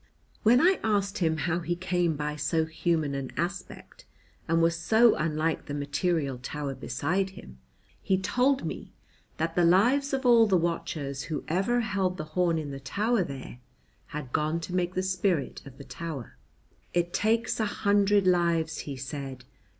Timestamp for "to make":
14.61-14.95